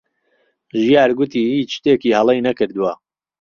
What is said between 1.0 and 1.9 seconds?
گوتی هیچ